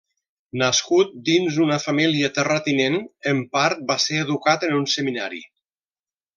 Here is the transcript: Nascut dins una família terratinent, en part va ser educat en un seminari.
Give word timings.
Nascut 0.61 1.11
dins 1.27 1.59
una 1.65 1.77
família 1.83 2.31
terratinent, 2.39 2.99
en 3.35 3.45
part 3.59 3.87
va 3.93 4.01
ser 4.07 4.21
educat 4.25 4.69
en 4.71 4.77
un 4.83 4.93
seminari. 4.99 5.47